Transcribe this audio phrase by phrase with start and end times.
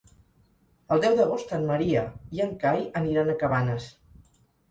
[0.95, 2.05] El deu d'agost en Maria
[2.37, 3.93] i en Cai aniran a Cabanes.